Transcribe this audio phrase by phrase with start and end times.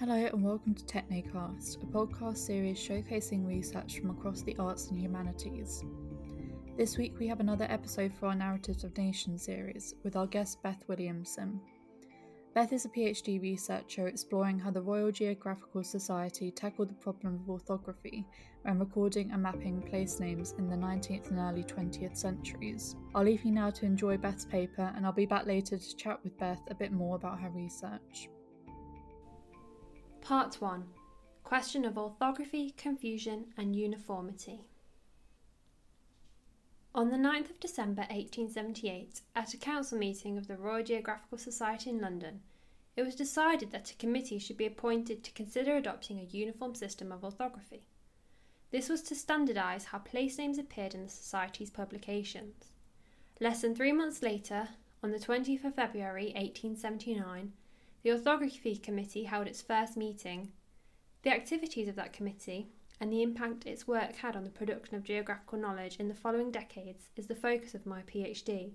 [0.00, 4.98] Hello and welcome to Technecast, a podcast series showcasing research from across the arts and
[4.98, 5.84] humanities.
[6.76, 10.60] This week we have another episode for our Narratives of Nations series with our guest
[10.64, 11.60] Beth Williamson.
[12.56, 17.48] Beth is a PhD researcher exploring how the Royal Geographical Society tackled the problem of
[17.48, 18.26] orthography
[18.62, 22.96] when recording and mapping place names in the 19th and early 20th centuries.
[23.14, 26.18] I'll leave you now to enjoy Beth's paper and I'll be back later to chat
[26.24, 28.28] with Beth a bit more about her research.
[30.24, 30.86] Part 1
[31.44, 34.64] Question of Orthography, Confusion and Uniformity.
[36.94, 41.90] On the 9th of December 1878, at a council meeting of the Royal Geographical Society
[41.90, 42.40] in London,
[42.96, 47.12] it was decided that a committee should be appointed to consider adopting a uniform system
[47.12, 47.86] of orthography.
[48.70, 52.72] This was to standardise how place names appeared in the Society's publications.
[53.40, 54.70] Less than three months later,
[55.02, 57.52] on the 20th of February 1879,
[58.04, 60.52] the Orthography Committee held its first meeting.
[61.22, 62.68] The activities of that committee
[63.00, 66.50] and the impact its work had on the production of geographical knowledge in the following
[66.50, 68.74] decades is the focus of my PhD,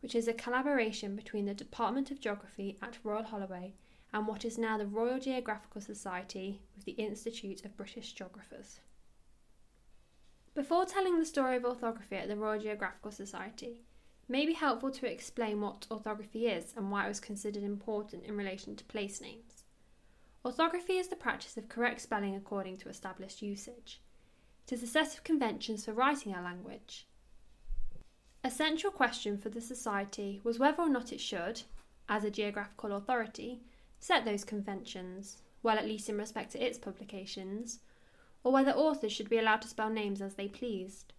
[0.00, 3.74] which is a collaboration between the Department of Geography at Royal Holloway
[4.14, 8.80] and what is now the Royal Geographical Society with the Institute of British Geographers.
[10.54, 13.82] Before telling the story of orthography at the Royal Geographical Society,
[14.28, 18.36] may be helpful to explain what orthography is and why it was considered important in
[18.36, 19.64] relation to place names.
[20.44, 24.00] Orthography is the practice of correct spelling according to established usage.
[24.66, 27.06] It is a set of conventions for writing a language.
[28.44, 31.62] A central question for the Society was whether or not it should,
[32.08, 33.62] as a geographical authority,
[33.98, 37.80] set those conventions, well, at least in respect to its publications,
[38.44, 41.12] or whether authors should be allowed to spell names as they pleased.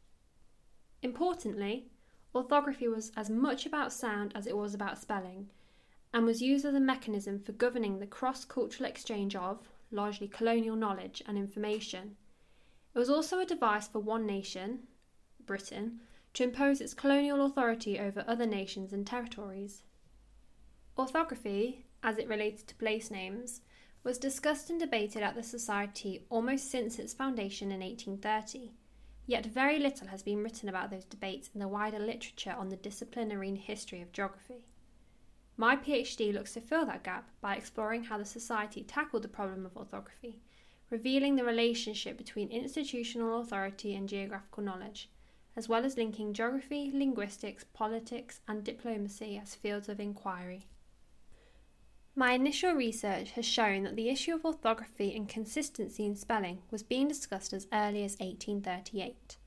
[1.01, 1.87] Importantly,
[2.35, 5.49] Orthography was as much about sound as it was about spelling,
[6.13, 10.75] and was used as a mechanism for governing the cross cultural exchange of, largely colonial
[10.75, 12.17] knowledge and information.
[12.93, 14.87] It was also a device for one nation,
[15.45, 16.01] Britain,
[16.35, 19.81] to impose its colonial authority over other nations and territories.
[20.97, 23.61] Orthography, as it related to place names,
[24.03, 28.73] was discussed and debated at the Society almost since its foundation in 1830
[29.29, 32.75] Yet very little has been written about those debates in the wider literature on the
[32.75, 34.65] disciplinary history of geography.
[35.55, 39.67] My PhD looks to fill that gap by exploring how the Society tackled the problem
[39.67, 40.41] of orthography,
[40.89, 45.11] revealing the relationship between institutional authority and geographical knowledge,
[45.55, 50.65] as well as linking geography, linguistics, politics, and diplomacy as fields of inquiry.
[52.19, 56.83] My initial research has shown that the issue of orthography and consistency in spelling was
[56.83, 59.37] being discussed as early as 1838.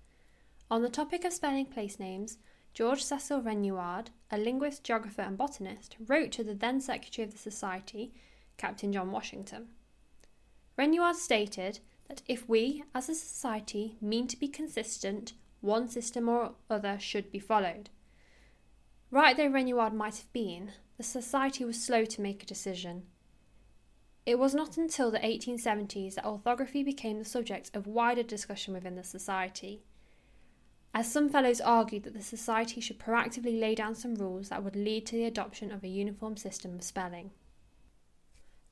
[0.71, 2.39] On the topic of spelling place names,
[2.73, 7.39] George Cecil Renouard, a linguist, geographer, and botanist, wrote to the then Secretary of the
[7.39, 8.15] Society,
[8.57, 9.69] Captain John Washington.
[10.79, 16.53] Renouard stated that if we, as a society, mean to be consistent, one system or
[16.71, 17.91] other should be followed.
[19.11, 20.73] Right though Renouard might have been,
[21.03, 23.03] the Society was slow to make a decision.
[24.25, 28.95] It was not until the 1870s that orthography became the subject of wider discussion within
[28.95, 29.83] the Society.
[30.95, 34.77] As some fellows argued that the Society should proactively lay down some rules that would
[34.77, 37.33] lead to the adoption of a uniform system of spelling.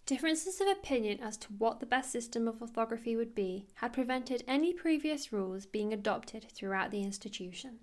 [0.07, 4.45] Differences of opinion as to what the best system of orthography would be had prevented
[4.47, 7.81] any previous rules being adopted throughout the institution.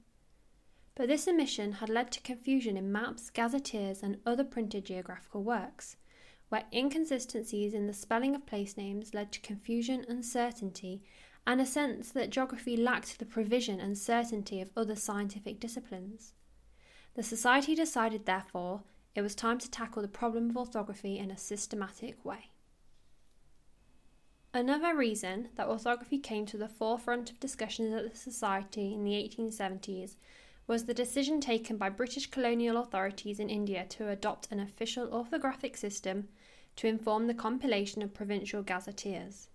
[0.97, 5.95] But this omission had led to confusion in maps, gazetteers, and other printed geographical works,
[6.49, 11.03] where inconsistencies in the spelling of place names led to confusion, uncertainty,
[11.45, 16.33] and a sense that geography lacked the provision and certainty of other scientific disciplines.
[17.13, 18.81] The Society decided, therefore,
[19.13, 22.49] it was time to tackle the problem of orthography in a systematic way.
[24.51, 29.11] Another reason that orthography came to the forefront of discussions at the Society in the
[29.11, 30.15] 1870s
[30.67, 35.77] was the decision taken by British colonial authorities in India to adopt an official orthographic
[35.77, 36.27] system
[36.75, 39.47] to inform the compilation of provincial gazetteers.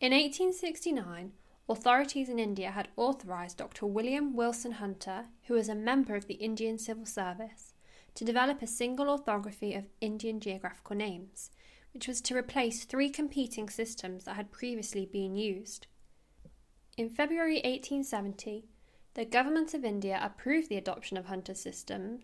[0.00, 1.32] In 1869,
[1.68, 3.86] authorities in India had authorised Dr.
[3.86, 7.72] William Wilson Hunter, who was a member of the Indian Civil Service,
[8.14, 11.50] to develop a single orthography of Indian geographical names,
[11.94, 15.86] which was to replace three competing systems that had previously been used.
[16.98, 18.66] In February 1870,
[19.14, 22.20] the Government of India approved the adoption of Hunter's system,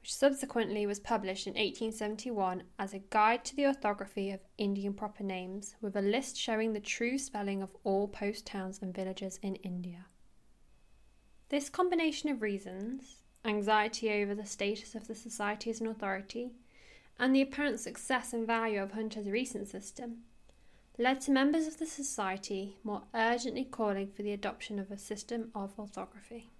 [0.00, 5.22] which subsequently was published in 1871 as a guide to the orthography of Indian proper
[5.22, 9.56] names, with a list showing the true spelling of all post towns and villages in
[9.56, 10.06] India.
[11.50, 16.52] This combination of reasons, anxiety over the status of the society as an authority,
[17.18, 20.22] and the apparent success and value of Hunter's recent system
[20.96, 25.50] led to members of the Society more urgently calling for the adoption of a system
[25.54, 26.50] of orthography.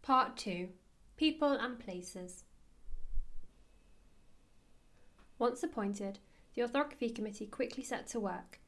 [0.00, 0.68] Part 2
[1.16, 2.44] People and Places
[5.38, 6.18] Once appointed,
[6.54, 8.58] the Orthography Committee quickly set to work.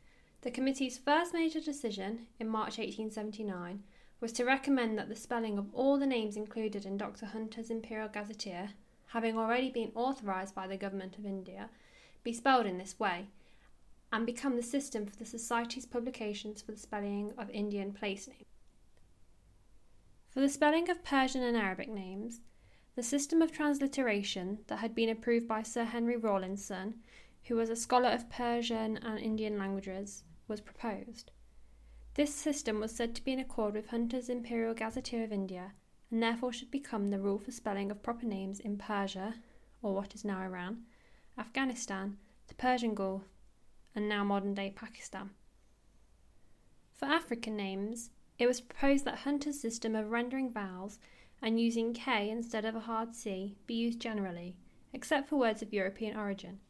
[0.43, 3.83] The committee's first major decision, in March 1879,
[4.21, 7.27] was to recommend that the spelling of all the names included in Dr.
[7.27, 8.71] Hunter's Imperial Gazetteer
[9.13, 11.69] having already been authorised by the Government of India,
[12.25, 13.27] be spelled in this way,
[14.11, 18.47] and become the system for the Society's publications for the spelling of Indian place names.
[20.31, 22.41] For the spelling of Persian and Arabic names,
[22.95, 26.95] the system of transliteration that had been approved by Sir Henry Rawlinson,
[27.45, 31.31] who was a scholar of Persian and Indian languages, was proposed.
[32.15, 35.73] This system was said to be in accord with Hunter's Imperial Gazetteer of India
[36.13, 39.35] and therefore should become the rule for spelling of proper names in Persia,
[39.81, 40.85] or what is now Iran,
[41.39, 42.19] Afghanistan,
[42.49, 43.23] the Persian Gulf,
[43.95, 45.31] and now modern day Pakistan.
[46.93, 50.99] For African names, it was proposed that Hunter's system of rendering vowels
[51.41, 54.55] and using K instead of a hard C be used generally,
[54.93, 56.61] except for words of European origin,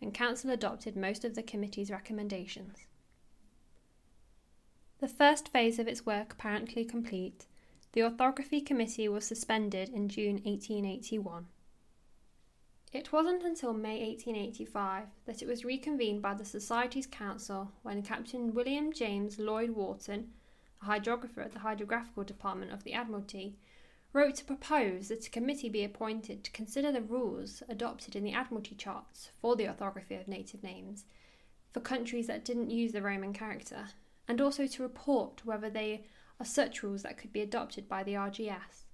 [0.00, 2.86] and Council adopted most of the committee's recommendations.
[5.00, 7.46] The first phase of its work apparently complete,
[7.96, 11.46] the Orthography Committee was suspended in June 1881.
[12.92, 18.52] It wasn't until May 1885 that it was reconvened by the Society's Council when Captain
[18.52, 20.28] William James Lloyd Wharton,
[20.82, 23.56] a hydrographer at the Hydrographical Department of the Admiralty,
[24.12, 28.34] wrote to propose that a committee be appointed to consider the rules adopted in the
[28.34, 31.06] Admiralty charts for the orthography of native names
[31.72, 33.86] for countries that didn't use the Roman character,
[34.28, 36.04] and also to report whether they
[36.38, 38.84] are such rules that could be adopted by the RGS.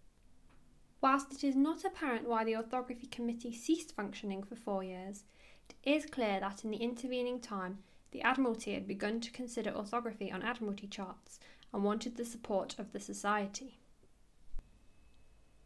[1.00, 5.24] Whilst it is not apparent why the Orthography Committee ceased functioning for four years,
[5.68, 7.78] it is clear that in the intervening time
[8.12, 11.40] the Admiralty had begun to consider orthography on Admiralty charts
[11.72, 13.80] and wanted the support of the Society.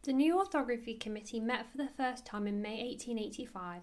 [0.03, 3.81] The new Orthography Committee met for the first time in May 1885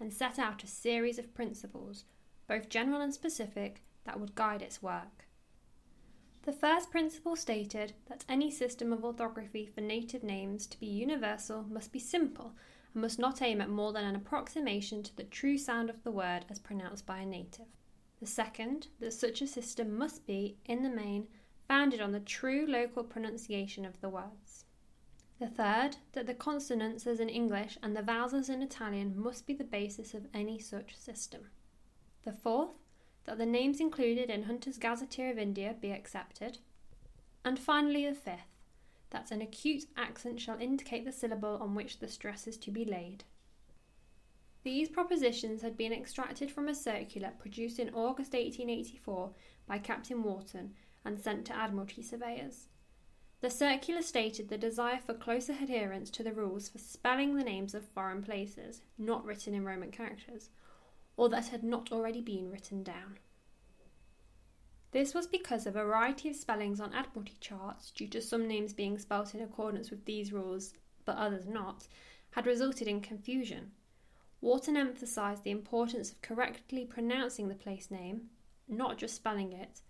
[0.00, 2.04] and set out a series of principles,
[2.48, 5.25] both general and specific, that would guide its work.
[6.46, 11.64] The first principle stated that any system of orthography for native names to be universal
[11.64, 12.54] must be simple
[12.94, 16.12] and must not aim at more than an approximation to the true sound of the
[16.12, 17.66] word as pronounced by a native.
[18.20, 21.26] The second, that such a system must be, in the main,
[21.66, 24.66] founded on the true local pronunciation of the words.
[25.40, 29.48] The third, that the consonants as in English and the vowels as in Italian must
[29.48, 31.50] be the basis of any such system.
[32.22, 32.85] The fourth,
[33.26, 36.58] that the names included in Hunter's Gazetteer of India be accepted.
[37.44, 38.56] And finally, the fifth,
[39.10, 42.84] that an acute accent shall indicate the syllable on which the stress is to be
[42.84, 43.24] laid.
[44.62, 49.30] These propositions had been extracted from a circular produced in August 1884
[49.66, 50.74] by Captain Wharton
[51.04, 52.66] and sent to Admiralty surveyors.
[53.42, 57.74] The circular stated the desire for closer adherence to the rules for spelling the names
[57.74, 60.48] of foreign places, not written in Roman characters,
[61.16, 63.18] or that had not already been written down.
[64.92, 68.98] This was because a variety of spellings on Admiralty charts, due to some names being
[68.98, 70.72] spelt in accordance with these rules
[71.04, 71.86] but others not,
[72.30, 73.72] had resulted in confusion.
[74.40, 78.30] Wharton emphasised the importance of correctly pronouncing the place name,
[78.68, 79.80] not just spelling it,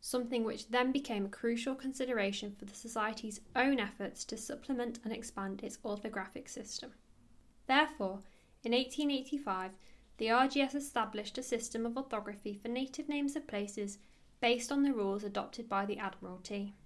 [0.00, 5.12] something which then became a crucial consideration for the Society's own efforts to supplement and
[5.12, 6.92] expand its orthographic system.
[7.66, 8.22] Therefore,
[8.64, 9.70] in 1885,
[10.22, 13.98] the RGS established a system of orthography for native names of places
[14.40, 16.76] based on the rules adopted by the Admiralty.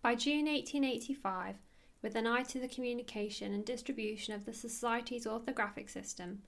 [0.00, 1.56] By June 1885,
[2.00, 6.40] with an eye to the communication and distribution of the Society's orthographic system,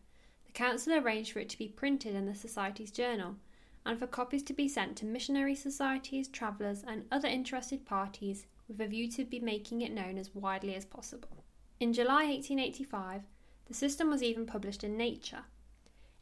[0.47, 3.37] the Council arranged for it to be printed in the Society's journal
[3.85, 8.81] and for copies to be sent to missionary societies, travellers, and other interested parties with
[8.81, 11.45] a view to be making it known as widely as possible.
[11.79, 13.21] In July 1885,
[13.67, 15.45] the system was even published in Nature,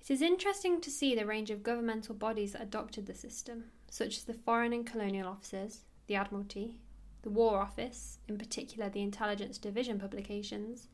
[0.08, 4.16] it is interesting to see the range of governmental bodies that adopted the system, such
[4.16, 6.78] as the Foreign and Colonial Offices, the Admiralty,
[7.22, 10.88] the War Office, in particular the Intelligence Division publications,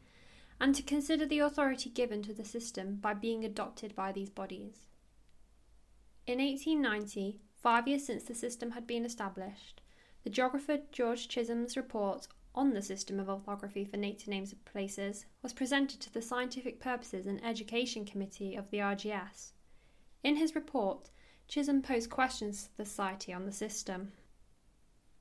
[0.59, 4.87] and to consider the authority given to the system by being adopted by these bodies.
[6.27, 9.83] In 1890, five years since the system had been established,
[10.25, 15.27] the geographer George Chisholm's report on the system of orthography for native names of places
[15.43, 19.53] was presented to the Scientific Purposes and Education Committee of the RGS.
[20.23, 21.11] In his report,
[21.49, 24.13] Chisholm posed questions to the Society on the system.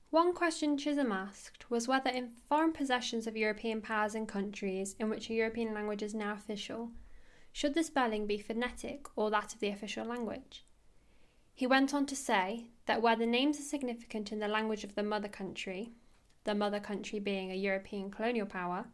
[0.10, 5.10] One question Chisholm asked was whether, in foreign possessions of European powers and countries in
[5.10, 6.92] which a European language is now official,
[7.54, 10.66] should the spelling be phonetic or that of the official language?
[11.54, 14.96] He went on to say that where the names are significant in the language of
[14.96, 15.94] the mother country,
[16.44, 18.86] the mother country being a European colonial power,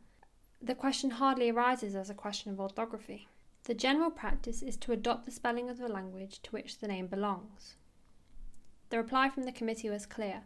[0.62, 3.28] the question hardly arises as a question of orthography.
[3.64, 7.08] The general practice is to adopt the spelling of the language to which the name
[7.08, 7.76] belongs.
[8.90, 10.44] The reply from the committee was clear.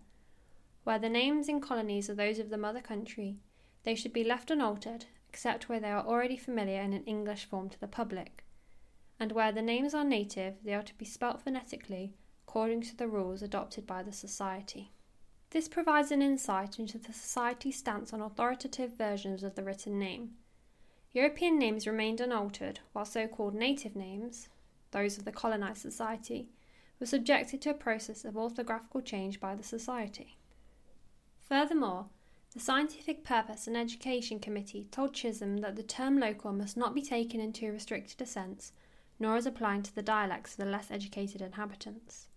[0.84, 3.38] Where the names in colonies are those of the mother country,
[3.84, 7.70] they should be left unaltered, except where they are already familiar in an English form
[7.70, 8.44] to the public.
[9.20, 12.16] And where the names are native, they are to be spelt phonetically
[12.48, 14.92] according to the rules adopted by the Society.
[15.52, 20.36] This provides an insight into the Society's stance on authoritative versions of the written name.
[21.12, 24.48] European names remained unaltered, while so called native names,
[24.92, 26.48] those of the colonised society,
[27.02, 30.38] were subjected to a process of orthographical change by the Society.
[31.42, 32.06] Furthermore,
[32.54, 37.02] the Scientific Purpose and Education Committee told Chisholm that the term local must not be
[37.02, 38.72] taken in too restricted a sense,
[39.20, 42.30] nor as applying to the dialects of the less educated inhabitants.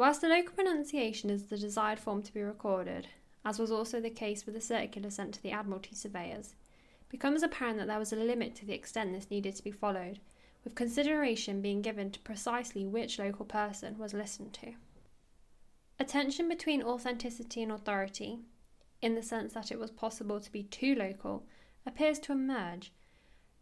[0.00, 3.08] Whilst the local pronunciation is the desired form to be recorded,
[3.44, 6.54] as was also the case with the circular sent to the Admiralty surveyors,
[7.02, 9.70] it becomes apparent that there was a limit to the extent this needed to be
[9.70, 10.18] followed,
[10.64, 14.72] with consideration being given to precisely which local person was listened to.
[15.98, 18.38] A tension between authenticity and authority,
[19.02, 21.44] in the sense that it was possible to be too local,
[21.84, 22.90] appears to emerge,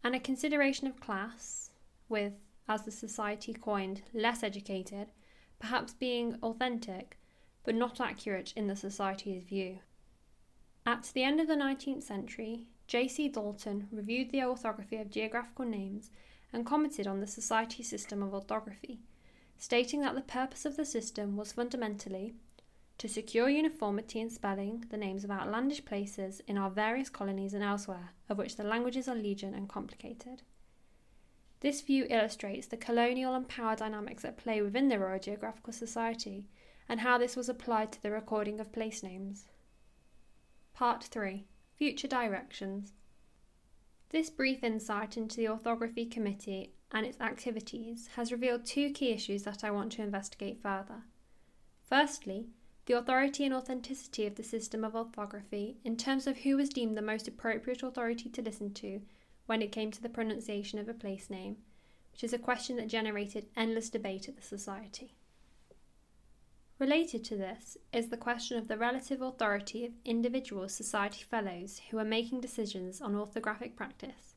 [0.05, 1.73] and a consideration of class,
[2.09, 2.35] with,
[2.69, 5.11] as the society coined, less educated,
[5.59, 7.19] perhaps being authentic,
[7.65, 9.81] but not accurate in the Society's view.
[10.87, 13.29] At the end of the 19th century, J.C.
[13.29, 16.11] Dalton reviewed the orthography of geographical names
[16.53, 19.01] and commented on the Society's system of orthography,
[19.59, 22.35] stating that the purpose of the system was fundamentally
[22.97, 27.63] to secure uniformity in spelling the names of outlandish places in our various colonies and
[27.63, 30.43] elsewhere, of which the languages are legion and complicated.
[31.61, 36.47] This view illustrates the colonial and power dynamics at play within the Royal Geographical Society
[36.89, 39.49] and how this was applied to the recording of place names.
[40.73, 42.93] Part 3 Future Directions
[44.11, 49.43] This brief insight into the Orthography Committee and its activities has revealed two key issues
[49.43, 51.03] that I want to investigate further.
[51.83, 52.51] Firstly,
[52.87, 56.97] the authority and authenticity of the system of orthography in terms of who was deemed
[56.97, 59.03] the most appropriate authority to listen to
[59.49, 61.57] when it came to the pronunciation of a place name,
[62.13, 65.15] which is a question that generated endless debate at the Society.
[66.79, 71.97] Related to this is the question of the relative authority of individual Society Fellows who
[71.97, 74.35] are making decisions on orthographic practice,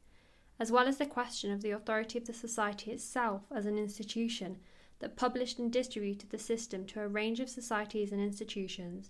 [0.58, 4.60] as well as the question of the authority of the Society itself as an institution
[5.00, 9.10] that published and distributed the system to a range of societies and institutions,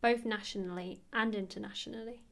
[0.00, 2.22] both nationally and internationally.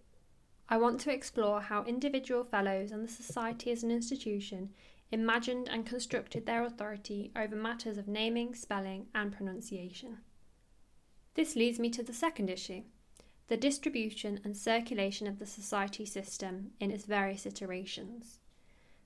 [0.73, 4.71] I want to explore how individual fellows and the Society as an institution
[5.11, 10.19] imagined and constructed their authority over matters of naming, spelling, and pronunciation.
[11.35, 12.83] This leads me to the second issue
[13.49, 18.39] the distribution and circulation of the Society system in its various iterations.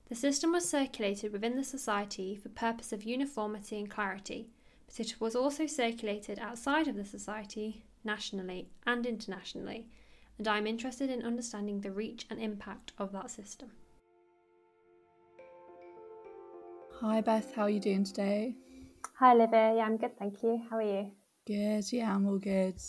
[0.07, 4.51] The system was circulated within the Society for purpose of uniformity and clarity,
[4.85, 9.87] but it was also circulated outside of the Society, nationally and internationally
[10.37, 13.71] and I am interested in understanding the reach and impact of that system.
[16.99, 18.55] Hi Beth, how are you doing today?
[19.19, 20.61] Hi Olivia, yeah, I'm good, thank you.
[20.69, 21.11] How are you?
[21.45, 22.79] Good, yeah, I'm all good.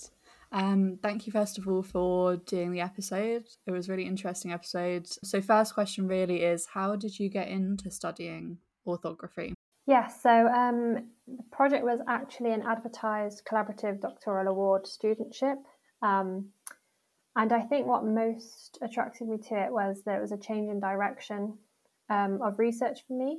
[0.53, 3.45] Um, thank you first of all for doing the episode.
[3.67, 5.07] It was a really interesting episode.
[5.07, 9.55] So, first question really is how did you get into studying orthography?
[9.87, 15.57] Yeah, so um, the project was actually an advertised collaborative doctoral award studentship.
[16.03, 16.47] Um,
[17.37, 20.71] and I think what most attracted me to it was that it was a change
[20.71, 21.59] in direction
[22.09, 23.39] um, of research for me.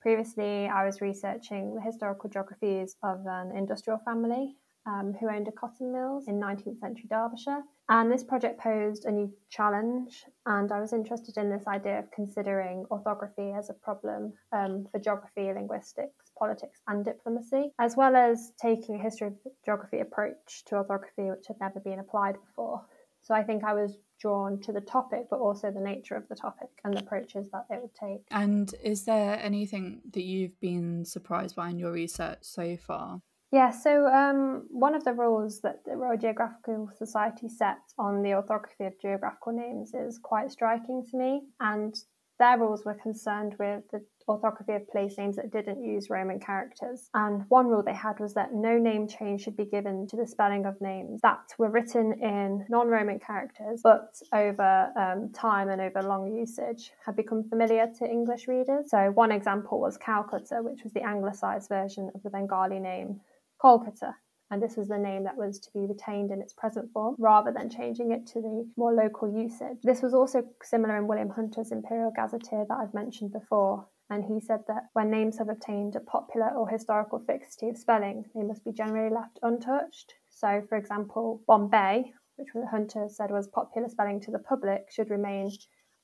[0.00, 5.52] Previously, I was researching the historical geographies of an industrial family um, who owned a
[5.52, 7.62] cotton mills in 19th century Derbyshire.
[7.88, 12.10] And this project posed a new challenge, and I was interested in this idea of
[12.12, 18.52] considering orthography as a problem um, for geography, linguistics, politics, and diplomacy, as well as
[18.60, 22.82] taking a history of geography approach to orthography, which had never been applied before.
[23.24, 26.36] So I think I was drawn to the topic, but also the nature of the
[26.36, 28.26] topic and the approaches that it would take.
[28.30, 33.20] And is there anything that you've been surprised by in your research so far?
[33.50, 38.34] Yeah, so um, one of the rules that the Royal Geographical Society sets on the
[38.34, 41.42] orthography of geographical names is quite striking to me.
[41.60, 41.94] And
[42.38, 47.08] Their rules were concerned with the orthography of place names that didn't use Roman characters.
[47.14, 50.26] And one rule they had was that no name change should be given to the
[50.26, 55.80] spelling of names that were written in non Roman characters, but over um, time and
[55.80, 58.90] over long usage had become familiar to English readers.
[58.90, 63.20] So, one example was Calcutta, which was the anglicised version of the Bengali name
[63.62, 64.14] Kolkata
[64.50, 67.52] and this was the name that was to be retained in its present form rather
[67.52, 69.78] than changing it to the more local usage.
[69.82, 74.40] This was also similar in William Hunter's Imperial Gazetteer that I've mentioned before, and he
[74.40, 78.64] said that when names have obtained a popular or historical fixity of spelling, they must
[78.64, 80.14] be generally left untouched.
[80.30, 85.50] So, for example, Bombay, which Hunter said was popular spelling to the public, should remain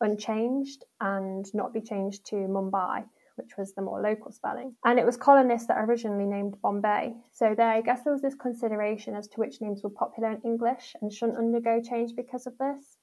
[0.01, 3.05] unchanged and not be changed to Mumbai
[3.41, 4.75] which was the more local spelling.
[4.85, 7.15] And it was colonists that originally named Bombay.
[7.33, 10.43] So there, I guess there was this consideration as to which names were popular in
[10.43, 12.99] English and shouldn't undergo change because of this.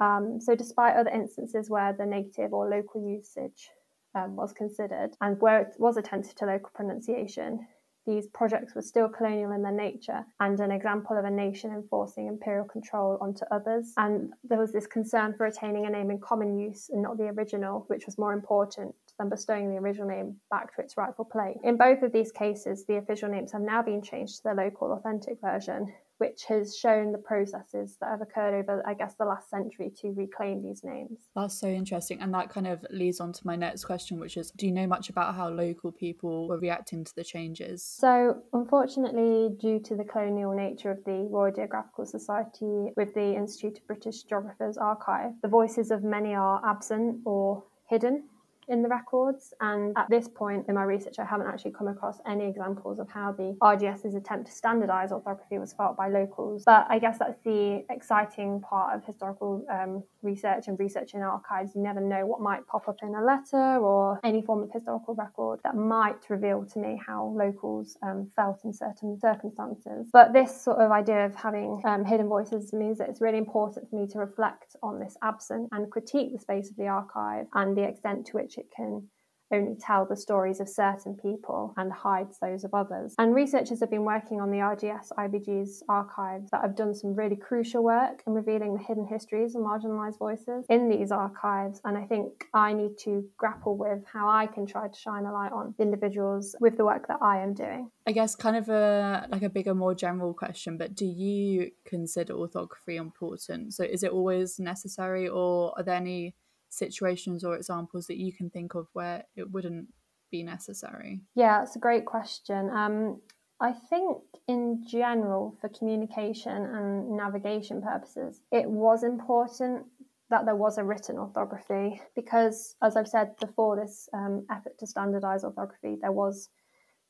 [0.00, 3.68] Um, so despite other instances where the native or local usage
[4.14, 7.66] um, was considered and where it was attentive to local pronunciation,
[8.06, 12.26] these projects were still colonial in their nature and an example of a nation enforcing
[12.26, 13.92] imperial control onto others.
[13.96, 17.28] And there was this concern for retaining a name in common use and not the
[17.28, 21.58] original, which was more important than bestowing the original name back to its rightful place.
[21.62, 24.92] In both of these cases, the official names have now been changed to the local
[24.92, 29.50] authentic version, which has shown the processes that have occurred over, I guess, the last
[29.50, 31.18] century to reclaim these names.
[31.34, 32.20] That's so interesting.
[32.20, 34.86] And that kind of leads on to my next question, which is do you know
[34.86, 37.84] much about how local people were reacting to the changes?
[37.84, 43.78] So, unfortunately, due to the colonial nature of the Royal Geographical Society with the Institute
[43.78, 48.24] of British Geographers archive, the voices of many are absent or hidden
[48.68, 49.54] in the records.
[49.60, 53.08] And at this point in my research, I haven't actually come across any examples of
[53.08, 56.64] how the RGS's attempt to standardise orthography was felt by locals.
[56.64, 61.72] But I guess that's the exciting part of historical um, research and research in archives.
[61.74, 65.14] You never know what might pop up in a letter or any form of historical
[65.14, 70.08] record that might reveal to me how locals um, felt in certain circumstances.
[70.12, 73.88] But this sort of idea of having um, hidden voices means that it's really important
[73.90, 77.76] for me to reflect on this absence and critique the space of the archive and
[77.76, 79.08] the extent to which which it can
[79.52, 83.14] only tell the stories of certain people and hides those of others.
[83.18, 87.36] And researchers have been working on the RGS IBG's archives that have done some really
[87.36, 91.80] crucial work in revealing the hidden histories of marginalised voices in these archives.
[91.84, 95.32] And I think I need to grapple with how I can try to shine a
[95.32, 97.90] light on individuals with the work that I am doing.
[98.06, 102.32] I guess kind of a like a bigger, more general question, but do you consider
[102.32, 103.74] orthography important?
[103.74, 106.34] So is it always necessary or are there any
[106.74, 109.88] situations or examples that you can think of where it wouldn't
[110.30, 111.20] be necessary?
[111.34, 112.70] Yeah, it's a great question.
[112.70, 113.20] Um,
[113.60, 119.86] I think in general, for communication and navigation purposes, it was important
[120.30, 124.86] that there was a written orthography because, as I've said before, this um, effort to
[124.86, 126.48] standardize orthography, there was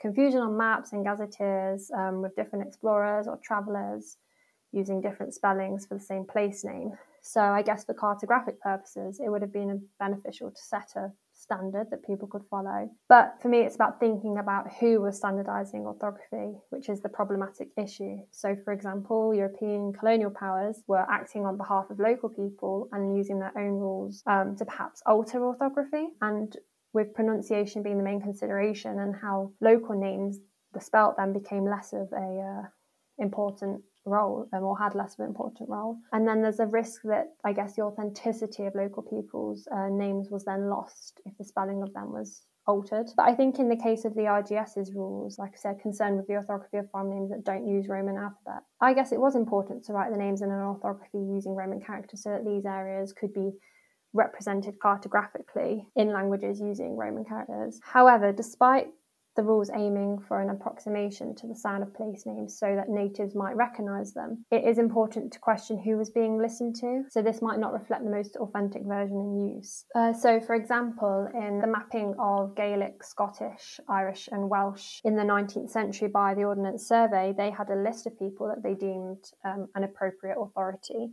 [0.01, 4.19] confusion on maps and gazetteers um, with different explorers or travelers
[4.73, 6.93] using different spellings for the same place name.
[7.27, 11.87] So I guess for cartographic purposes, it would have been beneficial to set a standard
[11.91, 12.91] that people could follow.
[13.09, 17.69] But for me, it's about thinking about who was standardizing orthography, which is the problematic
[17.79, 18.19] issue.
[18.31, 23.39] So, for example, European colonial powers were acting on behalf of local people and using
[23.39, 26.09] their own rules um, to perhaps alter orthography.
[26.21, 26.55] And
[26.93, 30.39] with pronunciation being the main consideration and how local names,
[30.75, 32.69] the spelt then became less of a uh,
[33.19, 35.99] important role um, or had less of an important role.
[36.13, 40.29] And then there's a risk that I guess the authenticity of local people's uh, names
[40.31, 43.11] was then lost if the spelling of them was altered.
[43.17, 46.27] But I think in the case of the RGS's rules, like I said, concerned with
[46.27, 49.85] the orthography of farm names that don't use Roman alphabet, I guess it was important
[49.85, 53.33] to write the names in an orthography using Roman characters so that these areas could
[53.33, 53.53] be
[54.13, 57.81] represented cartographically in languages using Roman characters.
[57.83, 58.89] However, despite
[59.37, 63.35] the rules aiming for an approximation to the sound of place names so that natives
[63.35, 64.45] might recognise them.
[64.51, 68.05] It is important to question who was being listened to, so this might not reflect
[68.05, 69.85] the most authentic version in use.
[69.95, 75.23] Uh, so, for example, in the mapping of Gaelic, Scottish, Irish, and Welsh in the
[75.23, 79.25] 19th century by the Ordnance Survey, they had a list of people that they deemed
[79.45, 81.11] um, an appropriate authority.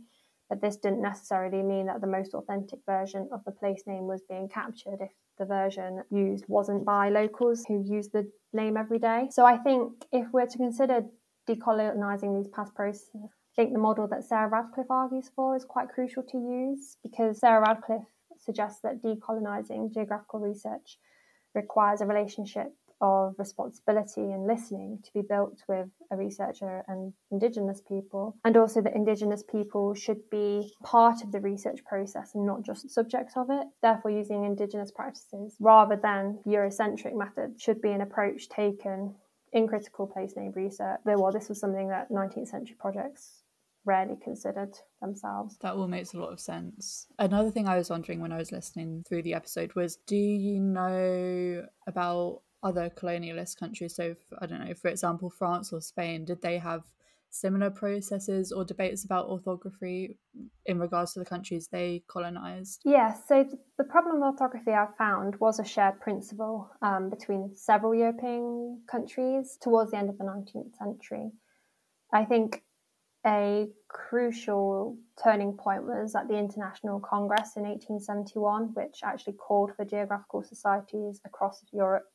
[0.48, 4.20] But this didn't necessarily mean that the most authentic version of the place name was
[4.28, 5.10] being captured if
[5.42, 9.26] the version used wasn't by locals who use the name every day.
[9.30, 11.02] So I think if we're to consider
[11.48, 15.88] decolonising these past processes, I think the model that Sarah Radcliffe argues for is quite
[15.88, 18.06] crucial to use because Sarah Radcliffe
[18.38, 20.98] suggests that decolonising geographical research
[21.54, 22.68] requires a relationship
[23.02, 28.80] of responsibility and listening to be built with a researcher and Indigenous people, and also
[28.80, 33.48] that Indigenous people should be part of the research process and not just subjects of
[33.50, 33.66] it.
[33.82, 39.14] Therefore, using Indigenous practices rather than Eurocentric methods should be an approach taken
[39.52, 41.00] in critical place name research.
[41.04, 43.42] Though, well, this was something that 19th century projects
[43.84, 45.58] rarely considered themselves.
[45.60, 47.08] That all makes a lot of sense.
[47.18, 50.60] Another thing I was wondering when I was listening through the episode was do you
[50.60, 53.94] know about other colonialist countries?
[53.94, 56.84] So, I don't know, for example, France or Spain, did they have
[57.32, 60.18] similar processes or debates about orthography
[60.66, 62.82] in regards to the countries they colonized?
[62.84, 63.46] Yes, so
[63.78, 69.58] the problem of orthography I found was a shared principle um, between several European countries
[69.60, 71.30] towards the end of the 19th century.
[72.12, 72.62] I think
[73.24, 79.84] a crucial turning point was at the International Congress in 1871, which actually called for
[79.84, 82.11] geographical societies across Europe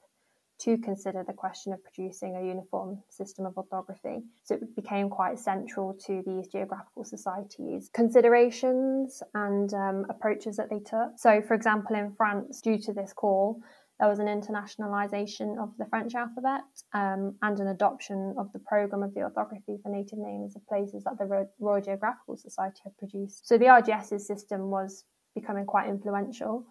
[0.60, 4.24] to consider the question of producing a uniform system of orthography.
[4.43, 10.80] So it became quite central to these geographical societies' considerations and um, approaches that they
[10.80, 11.12] took.
[11.17, 13.62] So, for example, in France, due to this call,
[14.00, 16.62] there was an internationalization of the French alphabet
[16.93, 21.04] um, and an adoption of the program of the orthography for native names of places
[21.04, 23.48] that the Royal Geographical Society had produced.
[23.48, 26.65] So the RGS's system was becoming quite influential,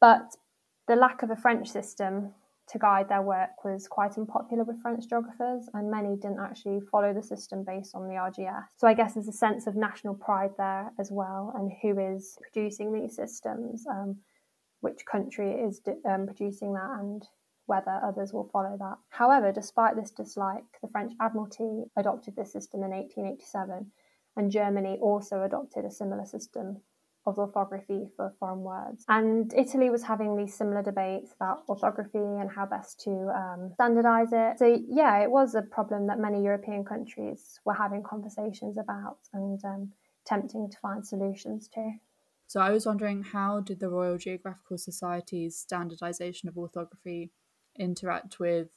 [0.00, 0.36] but
[0.88, 2.32] the lack of a French system
[2.68, 7.14] to guide their work was quite unpopular with French geographers, and many didn't actually follow
[7.14, 8.64] the system based on the RGS.
[8.76, 12.38] So I guess there's a sense of national pride there as well, and who is
[12.42, 13.86] producing these systems.
[13.86, 14.18] Um,
[14.80, 17.26] which country is um, producing that and
[17.66, 18.96] whether others will follow that.
[19.10, 23.90] However, despite this dislike, the French Admiralty adopted this system in 1887,
[24.36, 26.80] and Germany also adopted a similar system
[27.28, 29.04] of orthography for foreign words.
[29.08, 34.28] And Italy was having these similar debates about orthography and how best to um, standardize
[34.32, 34.58] it.
[34.58, 39.62] So, yeah, it was a problem that many European countries were having conversations about and
[39.64, 39.92] um,
[40.26, 41.92] attempting to find solutions to.
[42.46, 47.30] So I was wondering how did the Royal Geographical Society's standardization of orthography
[47.78, 48.68] interact with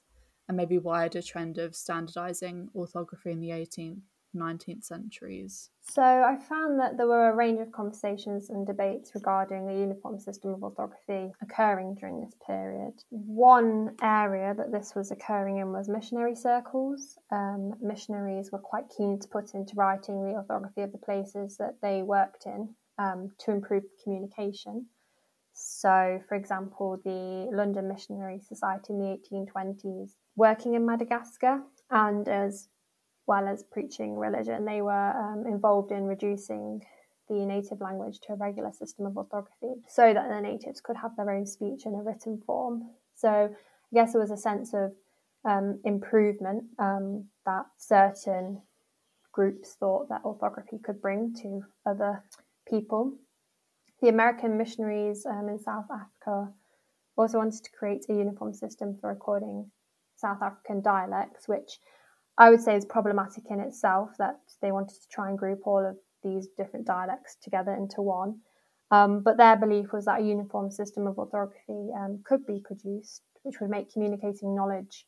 [0.49, 4.01] a maybe wider trend of standardizing orthography in the 18th
[4.35, 5.69] 19th centuries?
[5.81, 10.19] So I found that there were a range of conversations and debates regarding a uniform
[10.19, 12.93] system of orthography occurring during this period.
[13.09, 17.17] One area that this was occurring in was missionary circles.
[17.31, 21.75] Um, missionaries were quite keen to put into writing the orthography of the places that
[21.81, 24.85] they worked in um, to improve communication.
[25.53, 32.69] So, for example, the London Missionary Society in the 1820s, working in Madagascar, and as
[33.31, 36.81] well as preaching religion, they were um, involved in reducing
[37.29, 41.15] the native language to a regular system of orthography so that the natives could have
[41.15, 42.89] their own speech in a written form.
[43.15, 44.91] So, I guess there was a sense of
[45.45, 48.61] um, improvement um, that certain
[49.31, 52.21] groups thought that orthography could bring to other
[52.67, 53.13] people.
[54.01, 56.51] The American missionaries um, in South Africa
[57.15, 59.71] also wanted to create a uniform system for recording
[60.17, 61.79] South African dialects, which
[62.37, 65.85] I would say is problematic in itself that they wanted to try and group all
[65.85, 68.39] of these different dialects together into one.
[68.91, 73.21] Um, but their belief was that a uniform system of orthography um, could be produced,
[73.43, 75.05] which would make communicating knowledge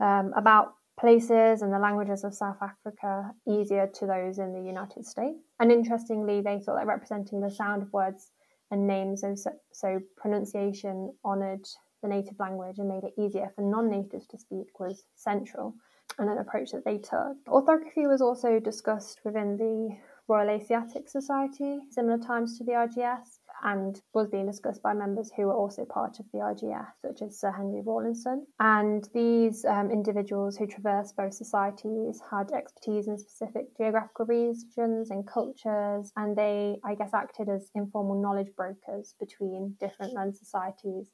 [0.00, 5.04] um, about places and the languages of South Africa easier to those in the United
[5.04, 5.38] States.
[5.58, 8.30] And interestingly, they thought that representing the sound of words
[8.70, 11.66] and names, so, so pronunciation honoured
[12.02, 15.74] the native language and made it easier for non natives to speak was central
[16.18, 17.36] and an approach that they took.
[17.48, 19.96] Orthography was also discussed within the
[20.30, 25.46] Royal Asiatic Society, similar times to the RGS, and was being discussed by members who
[25.46, 28.46] were also part of the RGS, such as Sir Henry Rawlinson.
[28.60, 35.26] And these um, individuals who traversed both societies had expertise in specific geographical regions and
[35.26, 41.10] cultures, and they, I guess, acted as informal knowledge brokers between different land societies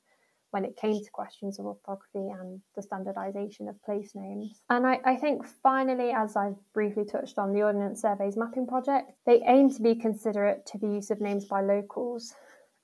[0.51, 4.63] when it came to questions of orthography and the standardisation of place names.
[4.71, 9.13] And I, I, think finally, as I've briefly touched on, the Ordnance Survey's mapping project,
[9.27, 12.35] they aim to be considerate to the use of names by locals.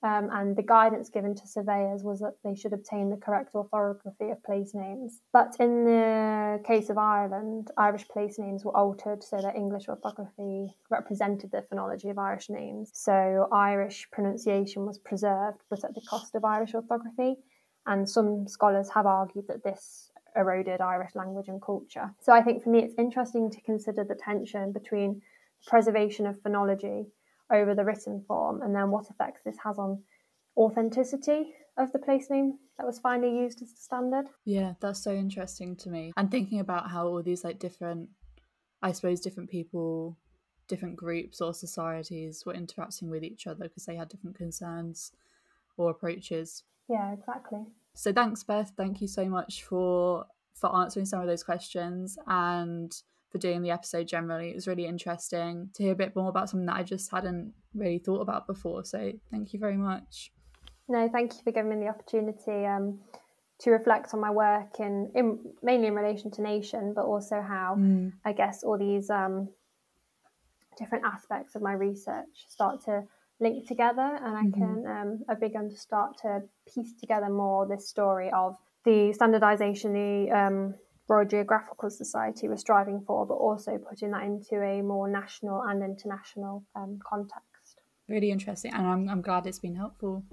[0.03, 4.31] Um, and the guidance given to surveyors was that they should obtain the correct orthography
[4.31, 5.21] of place names.
[5.31, 10.75] But in the case of Ireland, Irish place names were altered so that English orthography
[10.89, 12.91] represented the phonology of Irish names.
[12.93, 17.37] So Irish pronunciation was preserved, but at the cost of Irish orthography
[17.85, 22.13] and some scholars have argued that this eroded Irish language and culture.
[22.21, 25.21] So I think for me, it's interesting to consider the tension between
[25.67, 27.05] preservation of phonology
[27.51, 30.01] over the written form and then what effects this has on
[30.57, 34.25] authenticity of the place name that was finally used as the standard.
[34.45, 36.13] Yeah, that's so interesting to me.
[36.17, 38.09] And thinking about how all these like different,
[38.81, 40.17] I suppose, different people,
[40.67, 45.11] different groups or societies were interacting with each other because they had different concerns
[45.77, 46.63] or approaches.
[46.89, 47.65] Yeah, exactly.
[47.95, 48.71] So thanks, Beth.
[48.75, 52.91] Thank you so much for for answering some of those questions and
[53.29, 54.49] for doing the episode generally.
[54.49, 57.53] It was really interesting to hear a bit more about something that I just hadn't
[57.73, 58.85] really thought about before.
[58.85, 60.31] So thank you very much.
[60.87, 62.99] No, thank you for giving me the opportunity um,
[63.61, 67.75] to reflect on my work in, in, mainly in relation to nation, but also how
[67.79, 68.11] mm.
[68.23, 69.49] I guess all these um,
[70.77, 73.03] different aspects of my research start to
[73.39, 74.59] link together, and I mm-hmm.
[74.59, 76.41] can um, I've begun to start to
[76.73, 80.75] piece together more this story of the standardization the um,
[81.07, 85.83] Royal Geographical Society was striving for, but also putting that into a more national and
[85.83, 87.81] international um, context.
[88.07, 90.23] Really interesting, and I'm, I'm glad it's been helpful.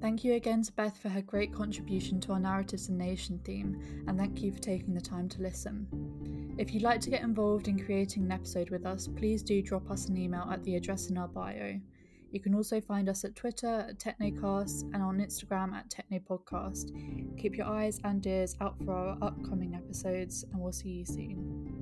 [0.00, 4.04] Thank you again to Beth for her great contribution to our Narratives and Nation theme,
[4.06, 6.54] and thank you for taking the time to listen.
[6.56, 9.90] If you'd like to get involved in creating an episode with us, please do drop
[9.90, 11.80] us an email at the address in our bio.
[12.30, 17.38] You can also find us at Twitter at Technecast and on Instagram at Technopodcast.
[17.38, 21.77] Keep your eyes and ears out for our upcoming episodes, and we'll see you soon.